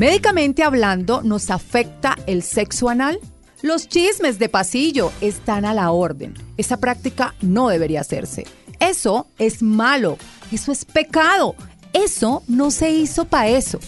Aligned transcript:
Médicamente 0.00 0.62
hablando, 0.62 1.20
¿nos 1.20 1.50
afecta 1.50 2.16
el 2.26 2.42
sexo 2.42 2.88
anal? 2.88 3.20
Los 3.60 3.86
chismes 3.86 4.38
de 4.38 4.48
pasillo 4.48 5.12
están 5.20 5.66
a 5.66 5.74
la 5.74 5.90
orden. 5.90 6.32
Esa 6.56 6.78
práctica 6.78 7.34
no 7.42 7.68
debería 7.68 8.00
hacerse. 8.00 8.46
Eso 8.78 9.26
es 9.38 9.62
malo. 9.62 10.16
Eso 10.50 10.72
es 10.72 10.86
pecado. 10.86 11.54
Eso 11.92 12.42
no 12.48 12.70
se 12.70 12.90
hizo 12.92 13.26
para 13.26 13.48
eso. 13.48 13.78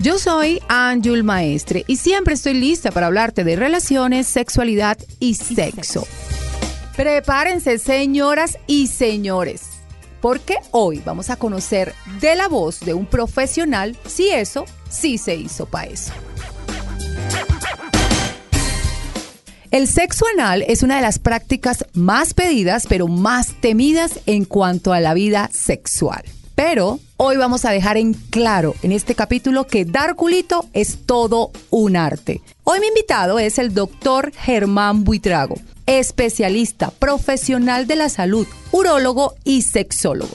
Yo 0.00 0.18
soy 0.18 0.62
Anjul 0.68 1.24
Maestre 1.24 1.84
y 1.86 1.96
siempre 1.96 2.32
estoy 2.32 2.54
lista 2.54 2.90
para 2.90 3.08
hablarte 3.08 3.44
de 3.44 3.56
relaciones, 3.56 4.26
sexualidad 4.26 4.96
y 5.20 5.34
sexo. 5.34 6.06
Prepárense, 6.98 7.78
señoras 7.78 8.58
y 8.66 8.88
señores, 8.88 9.62
porque 10.20 10.56
hoy 10.72 11.00
vamos 11.06 11.30
a 11.30 11.36
conocer 11.36 11.94
de 12.20 12.34
la 12.34 12.48
voz 12.48 12.80
de 12.80 12.92
un 12.92 13.06
profesional 13.06 13.96
si 14.04 14.30
eso 14.30 14.64
sí 14.90 15.16
se 15.16 15.36
hizo 15.36 15.66
para 15.66 15.92
eso. 15.92 16.12
El 19.70 19.86
sexo 19.86 20.24
anal 20.34 20.64
es 20.66 20.82
una 20.82 20.96
de 20.96 21.02
las 21.02 21.20
prácticas 21.20 21.84
más 21.92 22.34
pedidas 22.34 22.86
pero 22.88 23.06
más 23.06 23.54
temidas 23.60 24.18
en 24.26 24.44
cuanto 24.44 24.92
a 24.92 24.98
la 24.98 25.14
vida 25.14 25.50
sexual. 25.52 26.24
Pero 26.56 26.98
hoy 27.16 27.36
vamos 27.36 27.64
a 27.64 27.70
dejar 27.70 27.96
en 27.96 28.12
claro 28.12 28.74
en 28.82 28.90
este 28.90 29.14
capítulo 29.14 29.68
que 29.68 29.84
dar 29.84 30.16
culito 30.16 30.66
es 30.72 31.06
todo 31.06 31.52
un 31.70 31.96
arte. 31.96 32.42
Hoy 32.64 32.80
mi 32.80 32.88
invitado 32.88 33.38
es 33.38 33.60
el 33.60 33.72
doctor 33.72 34.32
Germán 34.34 35.04
Buitrago, 35.04 35.54
especialista, 35.88 36.90
profesional 36.90 37.86
de 37.86 37.96
la 37.96 38.08
salud, 38.10 38.46
urólogo 38.70 39.34
y 39.42 39.62
sexólogo. 39.62 40.34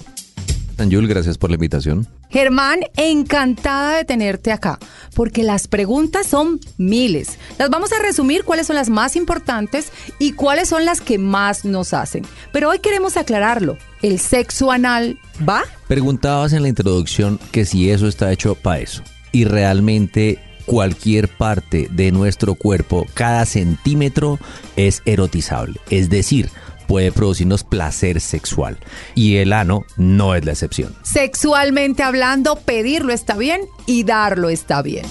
Anjul, 0.78 1.08
gracias 1.08 1.38
por 1.38 1.52
la 1.52 1.56
invitación. 1.56 2.08
Germán, 2.32 2.80
encantada 2.98 3.98
de 3.98 4.06
tenerte 4.06 4.52
acá, 4.52 4.80
porque 5.14 5.44
las 5.44 5.68
preguntas 5.68 6.26
son 6.26 6.60
miles. 6.78 7.38
Las 7.60 7.70
vamos 7.70 7.94
a 7.94 8.02
resumir 8.02 8.44
cuáles 8.44 8.66
son 8.66 8.76
las 8.76 8.90
más 8.90 9.16
importantes 9.16 9.92
y 10.18 10.32
cuáles 10.32 10.70
son 10.70 10.84
las 10.84 11.00
que 11.00 11.20
más 11.20 11.64
nos 11.64 11.94
hacen. 11.94 12.24
Pero 12.52 12.70
hoy 12.70 12.80
queremos 12.80 13.18
aclararlo. 13.18 13.78
¿El 14.02 14.18
sexo 14.18 14.72
anal 14.72 15.20
va? 15.48 15.62
Preguntabas 15.88 16.54
en 16.54 16.64
la 16.64 16.70
introducción 16.70 17.40
que 17.52 17.66
si 17.66 17.92
eso 17.92 18.08
está 18.08 18.32
hecho 18.32 18.56
para 18.56 18.80
eso. 18.80 19.04
Y 19.32 19.46
realmente 19.46 20.40
cualquier 20.66 21.28
parte 21.30 21.88
de 21.92 22.12
nuestro 22.12 22.56
cuerpo, 22.56 23.06
cada 23.14 23.46
centímetro 23.46 24.40
es 24.76 25.02
erotizable. 25.06 25.80
Es 25.90 26.10
decir, 26.10 26.50
puede 26.88 27.12
producirnos 27.12 27.64
placer 27.64 28.22
sexual. 28.22 28.78
Y 29.16 29.38
el 29.38 29.54
ano 29.54 29.86
no 29.98 30.36
es 30.36 30.46
la 30.46 30.52
excepción. 30.52 30.96
Sexualmente 31.04 32.04
hablando, 32.04 32.56
pedirlo 32.56 33.14
está 33.14 33.36
bien 33.36 33.62
y 33.86 34.04
darlo 34.04 34.50
está 34.50 34.82
bien. 34.82 35.06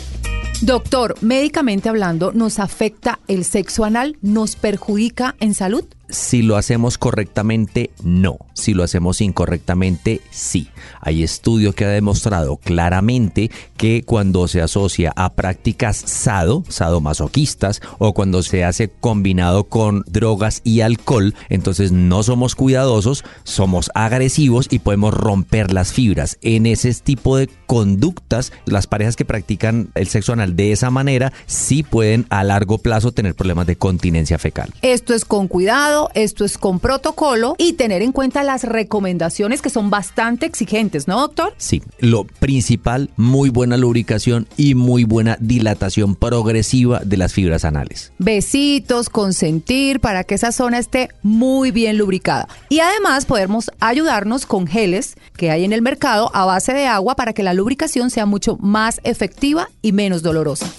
Doctor, 0.60 1.16
médicamente 1.22 1.88
hablando, 1.88 2.31
¿nos 2.32 2.60
afecta 2.60 3.19
el 3.26 3.44
sexo 3.44 3.84
anal? 3.84 4.16
¿Nos 4.22 4.55
perjudica 4.55 5.34
en 5.41 5.55
salud? 5.55 5.84
Si 6.12 6.43
lo 6.43 6.59
hacemos 6.59 6.99
correctamente, 6.99 7.91
no. 8.03 8.37
Si 8.53 8.75
lo 8.75 8.84
hacemos 8.84 9.23
incorrectamente, 9.23 10.21
sí. 10.31 10.69
Hay 11.00 11.23
estudio 11.23 11.73
que 11.73 11.87
ha 11.87 11.89
demostrado 11.89 12.59
claramente 12.59 13.50
que 13.78 14.03
cuando 14.03 14.47
se 14.47 14.61
asocia 14.61 15.12
a 15.17 15.33
prácticas 15.33 15.97
sado, 15.97 16.65
sadomasoquistas, 16.69 17.81
o 17.99 18.12
cuando 18.12 18.43
se 18.43 18.62
hace 18.62 18.89
combinado 18.89 19.65
con 19.65 20.05
drogas 20.06 20.61
y 20.65 20.83
alcohol, 20.83 21.34
entonces 21.49 21.93
no 21.93 22.23
somos 22.23 22.55
cuidadosos, 22.56 23.25
somos 23.44 23.91
agresivos 23.94 24.67
y 24.71 24.81
podemos 24.81 25.15
romper 25.15 25.73
las 25.73 25.93
fibras. 25.93 26.37
En 26.43 26.67
ese 26.67 26.93
tipo 26.93 27.39
de 27.39 27.49
conductas, 27.67 28.53
las 28.67 28.87
parejas 28.87 29.17
que 29.17 29.25
practican 29.25 29.89
el 29.94 30.06
sexo 30.09 30.34
anal 30.34 30.56
de 30.56 30.73
esa 30.73 30.91
manera 30.91 31.33
sí 31.47 31.83
pueden 31.83 32.27
a 32.29 32.44
largo 32.44 32.77
plazo 32.77 33.12
tener 33.12 33.34
problemas 33.34 33.67
de 33.67 33.77
continencia 33.77 34.39
fecal. 34.39 34.69
Esto 34.83 35.15
es 35.15 35.25
con 35.25 35.49
cuidado, 35.49 36.01
esto 36.14 36.44
es 36.44 36.58
con 36.58 36.80
protocolo 36.80 37.54
y 37.58 37.74
tener 37.74 38.02
en 38.02 38.12
cuenta 38.12 38.42
las 38.42 38.64
recomendaciones 38.64 39.62
que 39.62 39.70
son 39.70 39.90
bastante 39.90 40.46
exigentes, 40.46 41.08
¿no, 41.08 41.20
doctor? 41.20 41.54
Sí, 41.56 41.82
lo 41.98 42.24
principal, 42.24 43.10
muy 43.16 43.50
buena 43.50 43.76
lubricación 43.76 44.46
y 44.56 44.74
muy 44.74 45.04
buena 45.04 45.36
dilatación 45.40 46.14
progresiva 46.14 47.00
de 47.00 47.16
las 47.16 47.32
fibras 47.32 47.64
anales. 47.64 48.12
Besitos, 48.18 49.08
consentir 49.08 50.00
para 50.00 50.24
que 50.24 50.34
esa 50.34 50.52
zona 50.52 50.78
esté 50.78 51.10
muy 51.22 51.70
bien 51.70 51.98
lubricada. 51.98 52.48
Y 52.69 52.80
además 52.80 53.26
podemos 53.26 53.70
ayudarnos 53.80 54.46
con 54.46 54.66
geles 54.66 55.14
que 55.36 55.50
hay 55.50 55.64
en 55.64 55.72
el 55.72 55.82
mercado 55.82 56.30
a 56.34 56.44
base 56.44 56.72
de 56.72 56.86
agua 56.86 57.16
para 57.16 57.32
que 57.32 57.42
la 57.42 57.54
lubricación 57.54 58.10
sea 58.10 58.26
mucho 58.26 58.56
más 58.58 59.00
efectiva 59.04 59.70
y 59.82 59.92
menos 59.92 60.22
dolorosa. 60.22 60.70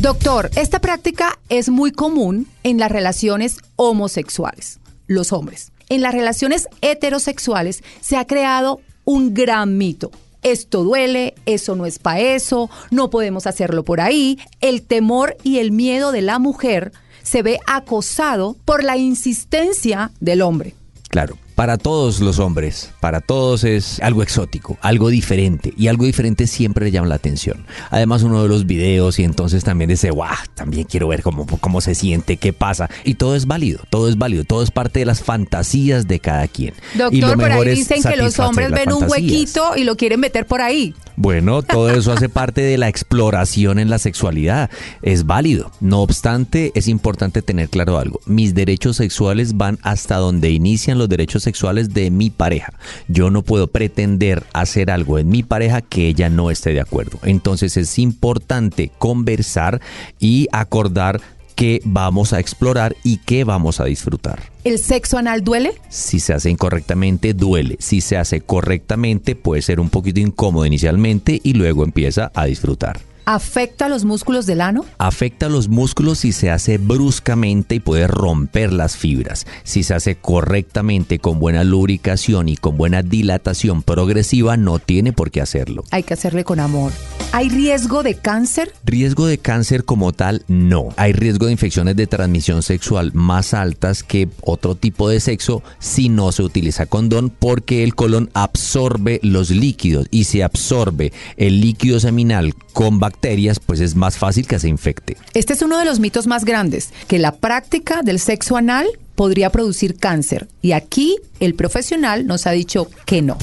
Doctor, 0.00 0.50
esta 0.56 0.80
práctica 0.80 1.38
es 1.50 1.68
muy 1.68 1.92
común 1.92 2.46
en 2.62 2.78
las 2.78 2.90
relaciones 2.90 3.58
homosexuales, 3.76 4.80
los 5.06 5.30
hombres. 5.30 5.72
En 5.90 6.00
las 6.00 6.14
relaciones 6.14 6.68
heterosexuales 6.80 7.84
se 8.00 8.16
ha 8.16 8.26
creado 8.26 8.80
un 9.04 9.34
gran 9.34 9.76
mito. 9.76 10.10
Esto 10.42 10.84
duele, 10.84 11.34
eso 11.44 11.76
no 11.76 11.84
es 11.84 11.98
para 11.98 12.20
eso, 12.20 12.70
no 12.90 13.10
podemos 13.10 13.46
hacerlo 13.46 13.84
por 13.84 14.00
ahí. 14.00 14.38
El 14.62 14.80
temor 14.80 15.36
y 15.42 15.58
el 15.58 15.70
miedo 15.70 16.12
de 16.12 16.22
la 16.22 16.38
mujer 16.38 16.92
se 17.22 17.42
ve 17.42 17.58
acosado 17.66 18.56
por 18.64 18.82
la 18.82 18.96
insistencia 18.96 20.12
del 20.18 20.40
hombre. 20.40 20.74
Claro, 21.10 21.36
para 21.60 21.76
todos 21.76 22.20
los 22.20 22.38
hombres, 22.38 22.90
para 23.00 23.20
todos 23.20 23.64
es 23.64 24.00
algo 24.00 24.22
exótico, 24.22 24.78
algo 24.80 25.10
diferente. 25.10 25.74
Y 25.76 25.88
algo 25.88 26.06
diferente 26.06 26.46
siempre 26.46 26.86
le 26.86 26.90
llama 26.90 27.08
la 27.08 27.16
atención. 27.16 27.66
Además, 27.90 28.22
uno 28.22 28.42
de 28.42 28.48
los 28.48 28.64
videos 28.64 29.18
y 29.18 29.24
entonces 29.24 29.62
también 29.62 29.90
dice, 29.90 30.10
guau, 30.10 30.34
también 30.54 30.84
quiero 30.84 31.08
ver 31.08 31.22
cómo, 31.22 31.44
cómo 31.46 31.82
se 31.82 31.94
siente, 31.94 32.38
qué 32.38 32.54
pasa. 32.54 32.88
Y 33.04 33.16
todo 33.16 33.36
es 33.36 33.46
válido, 33.46 33.82
todo 33.90 34.08
es 34.08 34.16
válido, 34.16 34.44
todo 34.44 34.62
es 34.62 34.70
parte 34.70 35.00
de 35.00 35.04
las 35.04 35.22
fantasías 35.22 36.08
de 36.08 36.18
cada 36.18 36.48
quien. 36.48 36.72
Doctor, 36.94 37.36
por 37.36 37.52
ahí 37.52 37.74
dicen 37.74 38.02
que 38.02 38.16
los 38.16 38.38
hombres 38.38 38.70
ven 38.70 38.94
un 38.94 39.04
huequito 39.06 39.76
y 39.76 39.84
lo 39.84 39.98
quieren 39.98 40.18
meter 40.18 40.46
por 40.46 40.62
ahí. 40.62 40.94
Bueno, 41.22 41.60
todo 41.60 41.90
eso 41.90 42.12
hace 42.12 42.28
parte 42.30 42.62
de 42.62 42.78
la 42.78 42.88
exploración 42.88 43.78
en 43.78 43.90
la 43.90 43.98
sexualidad. 43.98 44.70
Es 45.02 45.26
válido. 45.26 45.70
No 45.78 46.00
obstante, 46.00 46.72
es 46.74 46.88
importante 46.88 47.42
tener 47.42 47.68
claro 47.68 47.98
algo. 47.98 48.20
Mis 48.24 48.54
derechos 48.54 48.96
sexuales 48.96 49.58
van 49.58 49.78
hasta 49.82 50.16
donde 50.16 50.48
inician 50.48 50.96
los 50.96 51.10
derechos 51.10 51.42
sexuales 51.42 51.92
de 51.92 52.10
mi 52.10 52.30
pareja. 52.30 52.72
Yo 53.06 53.28
no 53.28 53.42
puedo 53.42 53.66
pretender 53.66 54.44
hacer 54.54 54.90
algo 54.90 55.18
en 55.18 55.28
mi 55.28 55.42
pareja 55.42 55.82
que 55.82 56.08
ella 56.08 56.30
no 56.30 56.50
esté 56.50 56.72
de 56.72 56.80
acuerdo. 56.80 57.18
Entonces 57.22 57.76
es 57.76 57.98
importante 57.98 58.90
conversar 58.96 59.82
y 60.18 60.48
acordar 60.52 61.20
qué 61.60 61.82
vamos 61.84 62.32
a 62.32 62.40
explorar 62.40 62.96
y 63.04 63.18
qué 63.18 63.44
vamos 63.44 63.80
a 63.80 63.84
disfrutar. 63.84 64.40
¿El 64.64 64.78
sexo 64.78 65.18
anal 65.18 65.44
duele? 65.44 65.74
Si 65.90 66.18
se 66.18 66.32
hace 66.32 66.48
incorrectamente, 66.48 67.34
duele. 67.34 67.76
Si 67.80 68.00
se 68.00 68.16
hace 68.16 68.40
correctamente, 68.40 69.36
puede 69.36 69.60
ser 69.60 69.78
un 69.78 69.90
poquito 69.90 70.20
incómodo 70.20 70.64
inicialmente 70.64 71.38
y 71.44 71.52
luego 71.52 71.84
empieza 71.84 72.32
a 72.34 72.46
disfrutar. 72.46 73.09
¿Afecta 73.32 73.88
los 73.88 74.04
músculos 74.04 74.44
del 74.44 74.60
ano? 74.60 74.84
Afecta 74.98 75.48
los 75.48 75.68
músculos 75.68 76.18
si 76.18 76.32
se 76.32 76.50
hace 76.50 76.78
bruscamente 76.78 77.76
y 77.76 77.78
puede 77.78 78.08
romper 78.08 78.72
las 78.72 78.96
fibras. 78.96 79.46
Si 79.62 79.84
se 79.84 79.94
hace 79.94 80.16
correctamente, 80.16 81.20
con 81.20 81.38
buena 81.38 81.62
lubricación 81.62 82.48
y 82.48 82.56
con 82.56 82.76
buena 82.76 83.04
dilatación 83.04 83.84
progresiva, 83.84 84.56
no 84.56 84.80
tiene 84.80 85.12
por 85.12 85.30
qué 85.30 85.40
hacerlo. 85.40 85.84
Hay 85.92 86.02
que 86.02 86.14
hacerle 86.14 86.42
con 86.42 86.58
amor. 86.58 86.90
¿Hay 87.30 87.48
riesgo 87.48 88.02
de 88.02 88.16
cáncer? 88.16 88.72
Riesgo 88.84 89.26
de 89.26 89.38
cáncer 89.38 89.84
como 89.84 90.12
tal, 90.12 90.42
no. 90.48 90.88
Hay 90.96 91.12
riesgo 91.12 91.46
de 91.46 91.52
infecciones 91.52 91.94
de 91.94 92.08
transmisión 92.08 92.64
sexual 92.64 93.12
más 93.14 93.54
altas 93.54 94.02
que 94.02 94.28
otro 94.40 94.74
tipo 94.74 95.08
de 95.08 95.20
sexo 95.20 95.62
si 95.78 96.08
no 96.08 96.32
se 96.32 96.42
utiliza 96.42 96.86
condón 96.86 97.30
porque 97.30 97.84
el 97.84 97.94
colon 97.94 98.28
absorbe 98.34 99.20
los 99.22 99.50
líquidos 99.50 100.08
y 100.10 100.24
si 100.24 100.42
absorbe 100.42 101.12
el 101.36 101.60
líquido 101.60 102.00
seminal 102.00 102.56
con 102.72 102.98
bacterias 102.98 103.19
pues 103.64 103.80
es 103.80 103.94
más 103.94 104.18
fácil 104.18 104.46
que 104.46 104.58
se 104.58 104.68
infecte. 104.68 105.16
Este 105.34 105.52
es 105.52 105.62
uno 105.62 105.78
de 105.78 105.84
los 105.84 106.00
mitos 106.00 106.26
más 106.26 106.44
grandes, 106.44 106.90
que 107.06 107.18
la 107.18 107.32
práctica 107.32 108.02
del 108.02 108.18
sexo 108.18 108.56
anal 108.56 108.86
podría 109.14 109.50
producir 109.50 109.96
cáncer. 109.96 110.48
Y 110.62 110.72
aquí 110.72 111.16
el 111.38 111.54
profesional 111.54 112.26
nos 112.26 112.46
ha 112.46 112.52
dicho 112.52 112.88
que 113.04 113.22
no. 113.22 113.36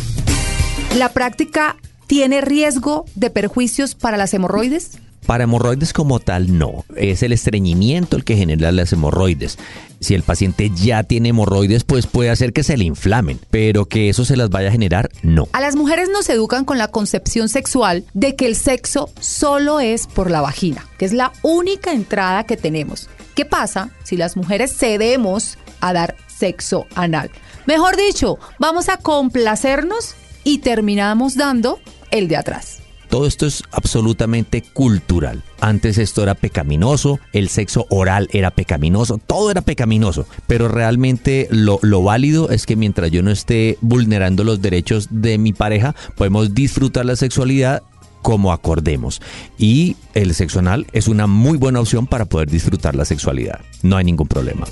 ¿La 0.97 1.09
práctica 1.09 1.77
tiene 2.07 2.41
riesgo 2.41 3.05
de 3.15 3.29
perjuicios 3.29 3.93
para 3.93 4.17
las 4.17 4.33
hemorroides? 4.33 4.99
Para 5.27 5.43
hemorroides 5.43 5.91
como 5.91 6.21
tal, 6.21 6.57
no. 6.57 6.85
Es 6.95 7.21
el 7.21 7.33
estreñimiento 7.33 8.15
el 8.15 8.23
que 8.23 8.37
genera 8.37 8.71
las 8.71 8.93
hemorroides. 8.93 9.59
Si 9.99 10.15
el 10.15 10.23
paciente 10.23 10.71
ya 10.73 11.03
tiene 11.03 11.29
hemorroides, 11.29 11.83
pues 11.83 12.07
puede 12.07 12.29
hacer 12.29 12.53
que 12.53 12.63
se 12.63 12.77
le 12.77 12.85
inflamen, 12.85 13.37
pero 13.51 13.85
que 13.85 14.07
eso 14.07 14.23
se 14.23 14.37
las 14.37 14.49
vaya 14.49 14.69
a 14.69 14.71
generar, 14.71 15.09
no. 15.23 15.49
A 15.51 15.59
las 15.59 15.75
mujeres 15.75 16.07
nos 16.09 16.29
educan 16.29 16.63
con 16.63 16.77
la 16.77 16.87
concepción 16.87 17.49
sexual 17.49 18.05
de 18.13 18.37
que 18.37 18.45
el 18.45 18.55
sexo 18.55 19.09
solo 19.19 19.81
es 19.81 20.07
por 20.07 20.31
la 20.31 20.39
vagina, 20.39 20.87
que 20.97 21.03
es 21.03 21.11
la 21.11 21.33
única 21.41 21.91
entrada 21.91 22.45
que 22.45 22.55
tenemos. 22.55 23.09
¿Qué 23.35 23.43
pasa 23.43 23.89
si 24.03 24.15
las 24.15 24.37
mujeres 24.37 24.77
cedemos 24.77 25.57
a 25.81 25.91
dar 25.91 26.15
sexo 26.27 26.87
anal? 26.95 27.31
Mejor 27.65 27.97
dicho, 27.97 28.39
vamos 28.59 28.87
a 28.87 28.95
complacernos 28.95 30.15
y 30.45 30.59
terminamos 30.59 31.35
dando 31.35 31.79
el 32.11 32.29
de 32.29 32.37
atrás. 32.37 32.76
Todo 33.09 33.25
esto 33.25 33.45
es 33.45 33.63
absolutamente 33.71 34.61
cultural. 34.61 35.43
Antes 35.59 35.97
esto 35.97 36.23
era 36.23 36.35
pecaminoso, 36.35 37.19
el 37.33 37.49
sexo 37.49 37.85
oral 37.89 38.29
era 38.31 38.51
pecaminoso, 38.51 39.17
todo 39.17 39.49
era 39.49 39.61
pecaminoso. 39.61 40.27
Pero 40.45 40.67
realmente 40.67 41.47
lo, 41.49 41.79
lo, 41.81 42.03
válido 42.03 42.49
es 42.49 42.65
que 42.65 42.75
mientras 42.75 43.11
yo 43.11 43.23
no 43.23 43.31
esté 43.31 43.77
vulnerando 43.81 44.43
los 44.43 44.61
derechos 44.61 45.07
de 45.09 45.37
mi 45.37 45.53
pareja, 45.53 45.95
podemos 46.15 46.53
disfrutar 46.53 47.05
la 47.05 47.15
sexualidad 47.15 47.83
como 48.21 48.51
acordemos. 48.51 49.21
Y 49.57 49.95
el 50.13 50.33
sexo 50.33 50.59
anal 50.59 50.85
es 50.91 51.07
una 51.07 51.27
muy 51.27 51.57
buena 51.57 51.79
opción 51.79 52.07
para 52.07 52.25
poder 52.25 52.49
disfrutar 52.49 52.95
la 52.95 53.05
sexualidad. 53.05 53.61
No 53.83 53.95
hay 53.95 54.03
ningún 54.03 54.27
problema. 54.27 54.67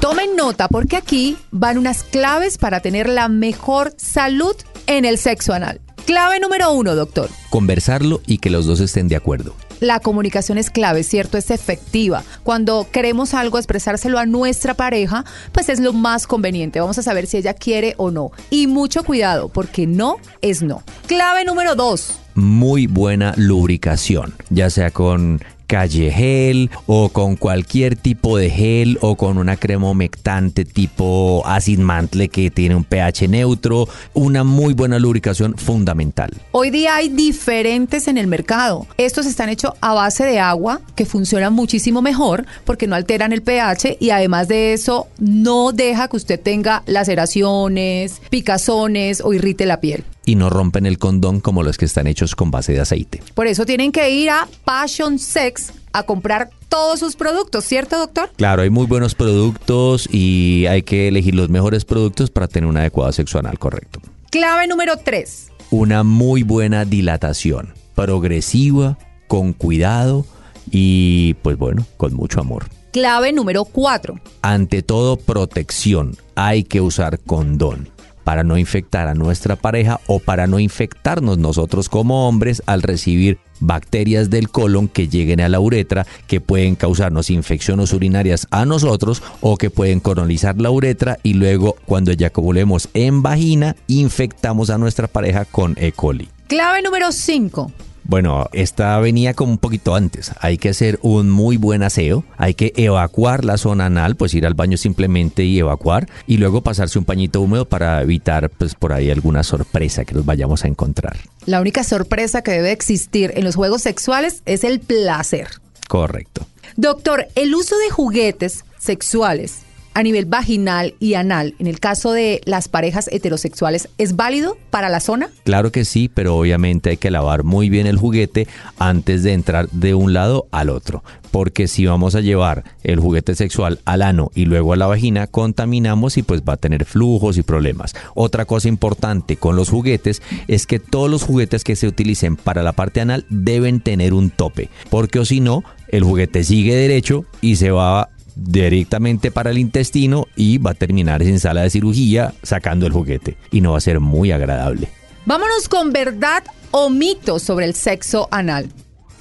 Tomen 0.00 0.36
nota 0.36 0.68
porque 0.68 0.96
aquí 0.96 1.36
van 1.50 1.76
unas 1.76 2.04
claves 2.04 2.56
para 2.56 2.80
tener 2.80 3.08
la 3.08 3.28
mejor 3.28 3.92
salud 3.98 4.54
en 4.86 5.04
el 5.04 5.18
sexo 5.18 5.52
anal. 5.52 5.80
Clave 6.08 6.40
número 6.40 6.72
uno, 6.72 6.94
doctor. 6.94 7.28
Conversarlo 7.50 8.22
y 8.26 8.38
que 8.38 8.48
los 8.48 8.64
dos 8.64 8.80
estén 8.80 9.08
de 9.08 9.16
acuerdo. 9.16 9.54
La 9.78 10.00
comunicación 10.00 10.56
es 10.56 10.70
clave, 10.70 11.02
¿cierto? 11.02 11.36
Es 11.36 11.50
efectiva. 11.50 12.24
Cuando 12.44 12.86
queremos 12.90 13.34
algo, 13.34 13.58
expresárselo 13.58 14.18
a 14.18 14.24
nuestra 14.24 14.72
pareja, 14.72 15.26
pues 15.52 15.68
es 15.68 15.80
lo 15.80 15.92
más 15.92 16.26
conveniente. 16.26 16.80
Vamos 16.80 16.96
a 16.96 17.02
saber 17.02 17.26
si 17.26 17.36
ella 17.36 17.52
quiere 17.52 17.92
o 17.98 18.10
no. 18.10 18.32
Y 18.48 18.68
mucho 18.68 19.04
cuidado, 19.04 19.50
porque 19.50 19.86
no 19.86 20.16
es 20.40 20.62
no. 20.62 20.82
Clave 21.08 21.44
número 21.44 21.74
dos. 21.74 22.18
Muy 22.34 22.86
buena 22.86 23.34
lubricación, 23.36 24.32
ya 24.48 24.70
sea 24.70 24.90
con 24.90 25.42
calle 25.68 26.10
gel 26.10 26.70
o 26.86 27.10
con 27.10 27.36
cualquier 27.36 27.94
tipo 27.94 28.36
de 28.36 28.50
gel 28.50 28.98
o 29.02 29.16
con 29.16 29.38
una 29.38 29.56
crema 29.56 29.90
humectante 29.90 30.64
tipo 30.64 31.42
acid 31.46 31.78
mantle 31.78 32.28
que 32.30 32.50
tiene 32.50 32.74
un 32.74 32.84
pH 32.84 33.28
neutro, 33.28 33.86
una 34.14 34.42
muy 34.42 34.74
buena 34.74 34.98
lubricación 34.98 35.56
fundamental. 35.56 36.30
Hoy 36.50 36.70
día 36.70 36.96
hay 36.96 37.10
diferentes 37.10 38.08
en 38.08 38.18
el 38.18 38.26
mercado. 38.26 38.86
Estos 38.96 39.26
están 39.26 39.50
hechos 39.50 39.74
a 39.80 39.94
base 39.94 40.24
de 40.24 40.40
agua 40.40 40.80
que 40.96 41.04
funcionan 41.04 41.52
muchísimo 41.52 42.02
mejor 42.02 42.46
porque 42.64 42.86
no 42.86 42.96
alteran 42.96 43.32
el 43.32 43.42
pH 43.42 43.98
y 44.00 44.10
además 44.10 44.48
de 44.48 44.72
eso 44.72 45.06
no 45.18 45.72
deja 45.72 46.08
que 46.08 46.16
usted 46.16 46.40
tenga 46.40 46.82
laceraciones, 46.86 48.22
picazones 48.30 49.20
o 49.20 49.34
irrite 49.34 49.66
la 49.66 49.80
piel 49.80 50.04
y 50.28 50.34
no 50.34 50.50
rompen 50.50 50.84
el 50.84 50.98
condón 50.98 51.40
como 51.40 51.62
los 51.62 51.78
que 51.78 51.86
están 51.86 52.06
hechos 52.06 52.36
con 52.36 52.50
base 52.50 52.74
de 52.74 52.80
aceite. 52.80 53.22
Por 53.32 53.46
eso 53.46 53.64
tienen 53.64 53.92
que 53.92 54.10
ir 54.10 54.28
a 54.28 54.46
Passion 54.62 55.18
Sex 55.18 55.72
a 55.94 56.02
comprar 56.02 56.50
todos 56.68 57.00
sus 57.00 57.16
productos, 57.16 57.64
¿cierto, 57.64 57.96
doctor? 57.96 58.30
Claro, 58.36 58.60
hay 58.60 58.68
muy 58.68 58.84
buenos 58.84 59.14
productos 59.14 60.06
y 60.12 60.66
hay 60.66 60.82
que 60.82 61.08
elegir 61.08 61.34
los 61.34 61.48
mejores 61.48 61.86
productos 61.86 62.28
para 62.28 62.46
tener 62.46 62.68
una 62.68 62.80
adecuada 62.80 63.10
sexo 63.12 63.38
anal, 63.38 63.58
correcto. 63.58 64.02
Clave 64.30 64.66
número 64.66 64.98
3. 64.98 65.48
Una 65.70 66.02
muy 66.04 66.42
buena 66.42 66.84
dilatación, 66.84 67.72
progresiva, 67.94 68.98
con 69.28 69.54
cuidado 69.54 70.26
y 70.70 71.34
pues 71.40 71.56
bueno, 71.56 71.86
con 71.96 72.12
mucho 72.12 72.40
amor. 72.40 72.66
Clave 72.92 73.32
número 73.32 73.64
4. 73.64 74.20
Ante 74.42 74.82
todo, 74.82 75.16
protección. 75.16 76.18
Hay 76.34 76.64
que 76.64 76.82
usar 76.82 77.18
condón 77.18 77.88
para 78.28 78.44
no 78.44 78.58
infectar 78.58 79.08
a 79.08 79.14
nuestra 79.14 79.56
pareja 79.56 80.00
o 80.06 80.18
para 80.18 80.46
no 80.46 80.58
infectarnos 80.58 81.38
nosotros 81.38 81.88
como 81.88 82.28
hombres 82.28 82.62
al 82.66 82.82
recibir 82.82 83.38
bacterias 83.58 84.28
del 84.28 84.50
colon 84.50 84.86
que 84.86 85.08
lleguen 85.08 85.40
a 85.40 85.48
la 85.48 85.60
uretra 85.60 86.06
que 86.26 86.38
pueden 86.38 86.76
causarnos 86.76 87.30
infecciones 87.30 87.90
urinarias 87.94 88.46
a 88.50 88.66
nosotros 88.66 89.22
o 89.40 89.56
que 89.56 89.70
pueden 89.70 90.00
colonizar 90.00 90.60
la 90.60 90.70
uretra 90.70 91.16
y 91.22 91.32
luego 91.32 91.76
cuando 91.86 92.10
eyaculemos 92.10 92.90
en 92.92 93.22
vagina 93.22 93.76
infectamos 93.86 94.68
a 94.68 94.76
nuestra 94.76 95.08
pareja 95.08 95.46
con 95.46 95.74
E. 95.78 95.92
coli. 95.92 96.28
Clave 96.48 96.82
número 96.82 97.12
5. 97.12 97.72
Bueno, 98.08 98.48
esta 98.54 98.98
venía 99.00 99.34
como 99.34 99.52
un 99.52 99.58
poquito 99.58 99.94
antes. 99.94 100.32
Hay 100.40 100.56
que 100.56 100.70
hacer 100.70 100.98
un 101.02 101.28
muy 101.28 101.58
buen 101.58 101.82
aseo, 101.82 102.24
hay 102.38 102.54
que 102.54 102.72
evacuar 102.74 103.44
la 103.44 103.58
zona 103.58 103.84
anal, 103.84 104.16
pues 104.16 104.32
ir 104.32 104.46
al 104.46 104.54
baño 104.54 104.78
simplemente 104.78 105.44
y 105.44 105.58
evacuar, 105.58 106.08
y 106.26 106.38
luego 106.38 106.62
pasarse 106.62 106.98
un 106.98 107.04
pañito 107.04 107.42
húmedo 107.42 107.66
para 107.66 108.00
evitar 108.00 108.48
pues 108.48 108.74
por 108.74 108.94
ahí 108.94 109.10
alguna 109.10 109.42
sorpresa 109.42 110.06
que 110.06 110.14
nos 110.14 110.24
vayamos 110.24 110.64
a 110.64 110.68
encontrar. 110.68 111.18
La 111.44 111.60
única 111.60 111.84
sorpresa 111.84 112.40
que 112.40 112.52
debe 112.52 112.72
existir 112.72 113.30
en 113.36 113.44
los 113.44 113.56
juegos 113.56 113.82
sexuales 113.82 114.42
es 114.46 114.64
el 114.64 114.80
placer. 114.80 115.48
Correcto. 115.86 116.46
Doctor, 116.76 117.28
el 117.34 117.54
uso 117.54 117.76
de 117.76 117.90
juguetes 117.90 118.64
sexuales 118.78 119.64
a 119.98 120.02
nivel 120.04 120.26
vaginal 120.26 120.94
y 121.00 121.14
anal, 121.14 121.56
en 121.58 121.66
el 121.66 121.80
caso 121.80 122.12
de 122.12 122.40
las 122.44 122.68
parejas 122.68 123.08
heterosexuales, 123.10 123.88
¿es 123.98 124.14
válido 124.14 124.56
para 124.70 124.88
la 124.90 125.00
zona? 125.00 125.28
Claro 125.42 125.72
que 125.72 125.84
sí, 125.84 126.08
pero 126.08 126.36
obviamente 126.36 126.90
hay 126.90 126.98
que 126.98 127.10
lavar 127.10 127.42
muy 127.42 127.68
bien 127.68 127.88
el 127.88 127.96
juguete 127.96 128.46
antes 128.78 129.24
de 129.24 129.32
entrar 129.32 129.68
de 129.70 129.94
un 129.94 130.12
lado 130.12 130.46
al 130.52 130.70
otro. 130.70 131.02
Porque 131.32 131.66
si 131.66 131.84
vamos 131.84 132.14
a 132.14 132.20
llevar 132.20 132.62
el 132.84 133.00
juguete 133.00 133.34
sexual 133.34 133.80
al 133.86 134.02
ano 134.02 134.30
y 134.36 134.44
luego 134.44 134.72
a 134.72 134.76
la 134.76 134.86
vagina, 134.86 135.26
contaminamos 135.26 136.16
y 136.16 136.22
pues 136.22 136.42
va 136.42 136.52
a 136.52 136.58
tener 136.58 136.84
flujos 136.84 137.36
y 137.36 137.42
problemas. 137.42 137.96
Otra 138.14 138.44
cosa 138.44 138.68
importante 138.68 139.36
con 139.36 139.56
los 139.56 139.68
juguetes 139.68 140.22
es 140.46 140.68
que 140.68 140.78
todos 140.78 141.10
los 141.10 141.24
juguetes 141.24 141.64
que 141.64 141.74
se 141.74 141.88
utilicen 141.88 142.36
para 142.36 142.62
la 142.62 142.72
parte 142.72 143.00
anal 143.00 143.26
deben 143.30 143.80
tener 143.80 144.14
un 144.14 144.30
tope. 144.30 144.70
Porque 144.90 145.18
o 145.18 145.24
si 145.24 145.40
no, 145.40 145.64
el 145.88 146.04
juguete 146.04 146.44
sigue 146.44 146.76
derecho 146.76 147.24
y 147.40 147.56
se 147.56 147.72
va 147.72 148.10
directamente 148.38 149.30
para 149.30 149.50
el 149.50 149.58
intestino 149.58 150.26
y 150.36 150.58
va 150.58 150.70
a 150.70 150.74
terminar 150.74 151.22
en 151.22 151.40
sala 151.40 151.62
de 151.62 151.70
cirugía 151.70 152.34
sacando 152.42 152.86
el 152.86 152.92
juguete 152.92 153.36
y 153.50 153.60
no 153.60 153.72
va 153.72 153.78
a 153.78 153.82
ser 153.82 154.00
muy 154.00 154.32
agradable. 154.32 154.88
Vámonos 155.26 155.68
con 155.68 155.92
verdad 155.92 156.44
o 156.70 156.88
mito 156.88 157.38
sobre 157.38 157.66
el 157.66 157.74
sexo 157.74 158.28
anal. 158.30 158.70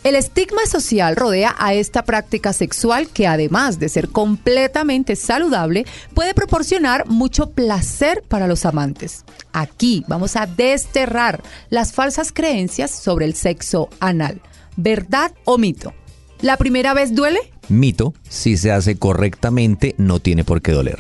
El 0.04 0.16
estigma 0.16 0.66
social 0.66 1.18
rodea 1.18 1.56
a 1.60 1.74
esta 1.74 2.06
práctica 2.06 2.54
sexual 2.54 3.10
que 3.10 3.28
además 3.28 3.78
de 3.78 3.90
ser 3.90 4.08
completamente 4.08 5.18
saludable, 5.18 5.86
puede 6.14 6.34
proporcionar 6.34 7.08
mucho 7.08 7.50
placer 7.50 8.24
para 8.26 8.48
los 8.48 8.66
amantes. 8.66 9.26
Aquí 9.52 10.06
vamos 10.08 10.38
a 10.38 10.46
desterrar 10.46 11.44
las 11.70 11.92
falsas 11.92 12.32
creencias 12.32 12.92
sobre 12.92 13.26
el 13.26 13.34
sexo 13.34 13.90
anal. 14.00 14.40
¿Verdad 14.78 15.34
o 15.44 15.58
mito? 15.58 15.94
¿La 16.40 16.56
primera 16.56 16.94
vez 16.94 17.14
duele? 17.14 17.57
Mito, 17.70 18.14
si 18.30 18.58
se 18.58 18.72
hace 18.72 18.98
correctamente, 18.98 19.94
no 19.98 20.20
tiene 20.20 20.44
por 20.44 20.62
qué 20.62 20.72
doler. 20.72 21.00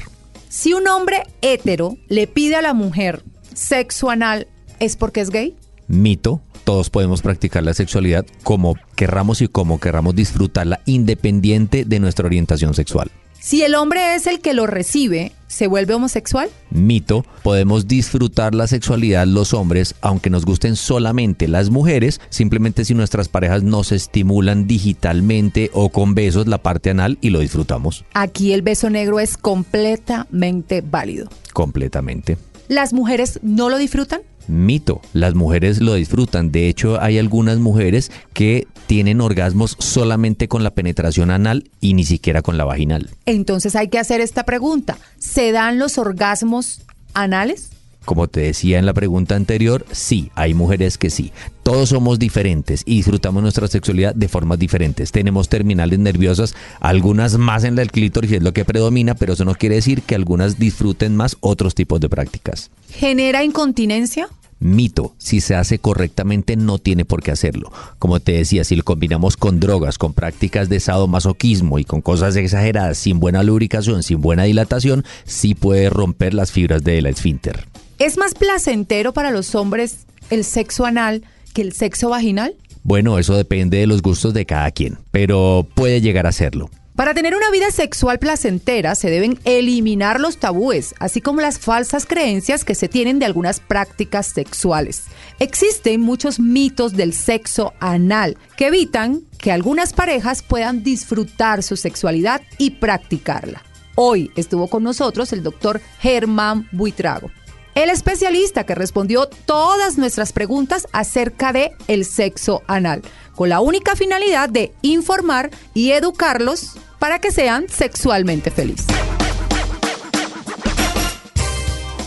Si 0.50 0.74
un 0.74 0.88
hombre 0.88 1.24
hetero 1.42 1.98
le 2.08 2.28
pide 2.28 2.56
a 2.56 2.62
la 2.62 2.74
mujer 2.74 3.24
sexo 3.54 4.10
anal, 4.10 4.48
¿es 4.80 4.96
porque 4.96 5.22
es 5.22 5.30
gay? 5.30 5.56
Mito, 5.88 6.42
todos 6.64 6.90
podemos 6.90 7.22
practicar 7.22 7.64
la 7.64 7.74
sexualidad 7.74 8.26
como 8.44 8.76
querramos 8.96 9.42
y 9.42 9.48
como 9.48 9.80
querramos 9.80 10.16
disfrutarla 10.16 10.82
independiente 10.86 11.86
de 11.86 12.00
nuestra 12.00 12.26
orientación 12.26 12.74
sexual. 12.74 13.10
Si 13.39 13.63
el 13.63 13.75
hombre 13.75 14.15
es 14.15 14.27
el 14.27 14.39
que 14.41 14.53
lo 14.53 14.67
recibe, 14.67 15.32
¿se 15.48 15.67
vuelve 15.67 15.94
homosexual? 15.94 16.50
Mito, 16.70 17.24
podemos 17.44 17.88
disfrutar 17.88 18.56
la 18.56 18.67
sexualidad 18.67 19.25
los 19.27 19.53
hombres, 19.53 19.96
aunque 20.01 20.29
nos 20.29 20.44
gusten 20.44 20.75
solamente 20.75 21.48
las 21.48 21.70
mujeres, 21.70 22.20
simplemente 22.29 22.84
si 22.84 22.94
nuestras 22.94 23.29
parejas 23.29 23.63
nos 23.63 23.91
estimulan 23.91 24.67
digitalmente 24.67 25.70
o 25.74 25.89
con 25.89 26.15
besos 26.15 26.48
la 26.48 26.58
parte 26.58 26.89
anal 26.89 27.17
y 27.22 27.29
lo 27.29 27.39
disfrutamos. 27.39 28.06
Aquí 28.13 28.53
el 28.53 28.63
beso 28.63 28.89
negro 28.89 29.20
es 29.20 29.38
completamente 29.38 30.82
válido. 30.82 31.29
Completamente. 31.53 32.38
¿Las 32.67 32.91
mujeres 32.91 33.39
no 33.44 33.70
lo 33.70 33.77
disfrutan? 33.77 34.22
Mito. 34.48 35.01
Las 35.13 35.36
mujeres 35.36 35.82
lo 35.82 35.94
disfrutan. 35.94 36.51
De 36.51 36.68
hecho, 36.68 37.01
hay 37.01 37.18
algunas 37.18 37.60
mujeres 37.60 38.12
que 38.34 38.68
tienen 38.88 39.22
orgasmos 39.22 39.75
solamente 39.80 40.48
con 40.48 40.63
la 40.63 40.72
penetración 40.72 41.32
anal 41.32 41.70
y 41.82 41.94
ni 41.94 42.06
siquiera 42.06 42.42
con 42.42 42.58
la 42.58 42.66
vaginal. 42.66 43.10
Entonces 43.25 43.75
hay 43.75 43.89
que 43.89 44.00
hacer 44.00 44.22
esta 44.22 44.44
pregunta. 44.44 44.98
¿Se 45.20 45.51
dan 45.51 45.77
los 45.80 45.98
orgasmos 45.98 46.82
anales? 47.13 47.70
Como 48.08 48.30
te 48.30 48.40
decía 48.40 48.80
en 48.80 48.86
la 48.86 48.94
pregunta 48.94 49.36
anterior, 49.36 49.86
sí, 49.92 50.32
hay 50.34 50.54
mujeres 50.54 50.98
que 50.98 51.10
sí. 51.10 51.34
Todos 51.62 51.90
somos 51.90 52.20
diferentes 52.20 52.84
y 52.86 52.96
disfrutamos 52.96 53.44
nuestra 53.44 53.68
sexualidad 53.68 54.16
de 54.16 54.30
formas 54.30 54.58
diferentes. 54.60 55.12
Tenemos 55.12 55.50
terminales 55.50 56.00
nerviosas, 56.00 56.56
algunas 56.80 57.38
más 57.38 57.66
en 57.66 57.78
el 57.78 57.92
clítoris 57.92 58.32
es 58.32 58.42
lo 58.42 58.54
que 58.54 58.64
predomina, 58.64 59.14
pero 59.16 59.34
eso 59.34 59.44
no 59.44 59.56
quiere 59.56 59.76
decir 59.76 60.04
que 60.04 60.16
algunas 60.16 60.58
disfruten 60.58 61.18
más 61.18 61.36
otros 61.42 61.76
tipos 61.76 62.00
de 62.00 62.08
prácticas. 62.08 62.72
¿Genera 62.92 63.44
incontinencia? 63.44 64.30
Mito, 64.62 65.14
si 65.18 65.42
se 65.42 65.56
hace 65.56 65.80
correctamente 65.80 66.56
no 66.56 66.80
tiene 66.80 67.04
por 67.04 67.22
qué 67.22 67.32
hacerlo. 67.32 67.74
Como 68.00 68.22
te 68.22 68.32
decía, 68.32 68.64
si 68.64 68.78
lo 68.78 68.84
combinamos 68.86 69.36
con 69.36 69.60
drogas, 69.60 69.98
con 69.98 70.14
prácticas 70.14 70.70
de 70.70 70.80
sadomasoquismo 70.80 71.78
y 71.78 71.84
con 71.84 72.00
cosas 72.00 72.38
exageradas, 72.38 72.98
sin 72.98 73.20
buena 73.20 73.44
lubricación, 73.44 74.02
sin 74.02 74.22
buena 74.22 74.44
dilatación, 74.44 75.04
sí 75.26 75.56
puede 75.56 75.90
romper 75.90 76.34
las 76.34 76.54
fibras 76.54 76.86
del 76.86 77.06
esfínter. 77.08 77.68
¿Es 78.00 78.16
más 78.16 78.36
placentero 78.36 79.12
para 79.12 79.32
los 79.32 79.56
hombres 79.56 80.06
el 80.30 80.44
sexo 80.44 80.86
anal 80.86 81.24
que 81.56 81.63
el 81.63 81.74
sexo 81.74 82.10
vaginal? 82.10 82.56
Bueno, 82.84 83.18
eso 83.18 83.36
depende 83.36 83.80
de 83.80 83.88
los 83.88 84.04
gustos 84.04 84.36
de 84.36 84.46
cada 84.46 84.70
quien, 84.70 85.00
pero 85.10 85.68
puede 85.74 86.00
llegar 86.00 86.27
a 86.27 86.32
serlo. 86.32 86.70
Para 86.96 87.16
tener 87.16 87.36
una 87.36 87.50
vida 87.50 87.72
sexual 87.72 88.20
placentera 88.20 88.94
se 88.94 89.10
deben 89.10 89.39
eliminar 89.46 90.20
los 90.20 90.38
tabúes, 90.38 90.94
así 91.00 91.22
como 91.22 91.42
las 91.42 91.58
falsas 91.58 92.06
creencias 92.06 92.63
que 92.63 92.75
se 92.75 92.88
tienen 92.88 93.18
de 93.18 93.25
algunas 93.25 93.60
prácticas 93.60 94.27
sexuales. 94.27 95.06
Existen 95.39 96.00
muchos 96.00 96.39
mitos 96.39 96.94
del 96.94 97.13
sexo 97.13 97.74
anal 97.80 98.38
que 98.58 98.68
evitan 98.68 99.22
que 99.39 99.51
algunas 99.51 99.94
parejas 99.94 100.44
puedan 100.44 100.84
disfrutar 100.84 101.63
su 101.63 101.75
sexualidad 101.77 102.42
y 102.60 102.72
practicarla. 102.72 103.63
Hoy 103.96 104.32
estuvo 104.36 104.68
con 104.68 104.84
nosotros 104.84 105.34
el 105.34 105.42
doctor 105.42 105.82
Germán 106.00 106.68
Buitrago. 106.72 107.32
El 107.78 107.92
especialista 107.92 108.66
que 108.66 108.74
respondió 108.74 109.28
todas 109.28 110.00
nuestras 110.00 110.34
preguntas 110.34 110.88
acerca 110.94 111.54
de 111.54 111.74
el 111.88 112.06
sexo 112.06 112.64
anal, 112.66 113.04
con 113.36 113.50
la 113.50 113.60
única 113.60 113.96
finalidad 113.96 114.50
de 114.50 114.74
informar 114.82 115.52
y 115.76 115.92
educarlos 115.92 116.72
para 116.98 117.22
que 117.22 117.30
sean 117.30 117.70
sexualmente 117.70 118.50
felices. 118.50 118.88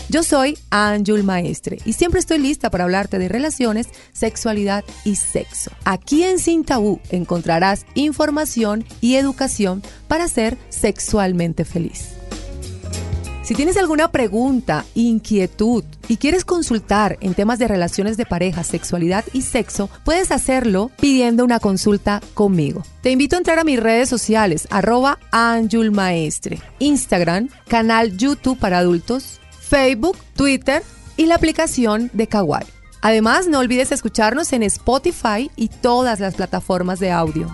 Yo 0.09 0.23
soy 0.23 0.57
Ángel 0.71 1.23
Maestre 1.23 1.77
y 1.85 1.93
siempre 1.93 2.19
estoy 2.19 2.39
lista 2.39 2.69
para 2.69 2.83
hablarte 2.83 3.17
de 3.17 3.29
relaciones, 3.29 3.87
sexualidad 4.11 4.83
y 5.05 5.15
sexo. 5.15 5.71
Aquí 5.85 6.23
en 6.25 6.39
Sin 6.39 6.65
Tabú 6.65 6.99
encontrarás 7.11 7.85
información 7.93 8.83
y 8.99 9.15
educación 9.15 9.81
para 10.09 10.27
ser 10.27 10.57
sexualmente 10.67 11.63
feliz. 11.63 12.20
Si 13.43 13.55
tienes 13.55 13.75
alguna 13.75 14.11
pregunta, 14.11 14.85
inquietud 14.93 15.83
y 16.07 16.17
quieres 16.17 16.45
consultar 16.45 17.17
en 17.21 17.33
temas 17.33 17.57
de 17.57 17.67
relaciones 17.67 18.15
de 18.15 18.25
pareja, 18.27 18.63
sexualidad 18.63 19.25
y 19.33 19.41
sexo, 19.41 19.89
puedes 20.05 20.31
hacerlo 20.31 20.91
pidiendo 20.99 21.43
una 21.43 21.59
consulta 21.59 22.21
conmigo. 22.35 22.83
Te 23.01 23.09
invito 23.09 23.35
a 23.35 23.39
entrar 23.39 23.57
a 23.57 23.63
mis 23.63 23.79
redes 23.79 24.09
sociales, 24.09 24.67
arroba 24.69 25.17
Maestre, 25.91 26.59
Instagram, 26.77 27.49
canal 27.67 28.15
YouTube 28.15 28.59
para 28.59 28.77
adultos, 28.77 29.39
Facebook, 29.59 30.17
Twitter 30.35 30.83
y 31.17 31.25
la 31.25 31.35
aplicación 31.35 32.11
de 32.13 32.27
Kawaii. 32.27 32.67
Además, 33.01 33.47
no 33.47 33.57
olvides 33.57 33.91
escucharnos 33.91 34.53
en 34.53 34.61
Spotify 34.61 35.49
y 35.55 35.69
todas 35.69 36.19
las 36.19 36.35
plataformas 36.35 36.99
de 36.99 37.11
audio. 37.11 37.47